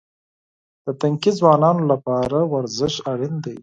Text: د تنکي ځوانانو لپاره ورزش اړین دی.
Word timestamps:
د 0.83 0.87
تنکي 1.01 1.31
ځوانانو 1.39 1.81
لپاره 1.91 2.37
ورزش 2.53 2.93
اړین 3.11 3.35
دی. 3.45 3.57